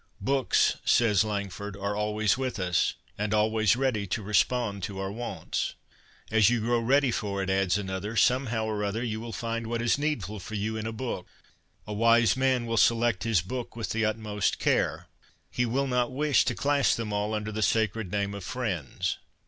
'Books/ 0.19 0.77
says 0.83 1.23
Langford,' 1.23 1.77
are 1.77 1.95
always 1.95 2.35
with 2.35 2.57
us, 2.57 2.95
and 3.19 3.35
always 3.35 3.75
ready 3.75 4.07
to 4.07 4.23
respond 4.23 4.81
to 4.81 4.97
our 4.99 5.11
wants.'' 5.11 5.75
As 6.31 6.49
you 6.49 6.59
grow 6.59 6.79
ready 6.79 7.11
for 7.11 7.43
it/ 7.43 7.51
adds 7.51 7.77
another, 7.77 8.15
'somehow 8.15 8.65
or 8.65 8.83
other 8.83 9.03
you 9.03 9.21
will 9.21 9.31
find 9.31 9.67
what 9.67 9.79
is 9.79 9.99
needful 9.99 10.39
for 10.39 10.55
you 10.55 10.75
in 10.75 10.87
a 10.87 10.91
book/ 10.91 11.27
A 11.85 11.93
wise 11.93 12.35
man 12.35 12.65
will 12.65 12.77
select 12.77 13.25
his 13.25 13.41
book 13.41 13.75
with 13.75 13.91
the 13.91 14.03
utmost 14.03 14.57
care.' 14.57 15.05
He 15.51 15.67
will 15.67 15.85
not 15.85 16.11
wish 16.11 16.45
to 16.45 16.55
class 16.55 16.95
them 16.95 17.13
all 17.13 17.35
under 17.35 17.51
the 17.51 17.61
sacred 17.61 18.11
name 18.11 18.33
of 18.33 18.43
friends.' 18.43 19.19